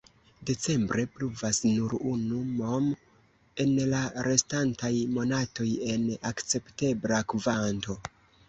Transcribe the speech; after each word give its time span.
Decembre 0.49 1.03
pluvas 1.17 1.59
nur 1.65 1.93
unu 2.11 2.39
mm, 2.53 2.87
en 3.65 3.75
la 3.91 4.01
restintaj 4.29 4.93
monatoj 5.19 5.71
en 5.93 6.11
akceptebla 6.35 7.25
kvanto. 7.35 8.01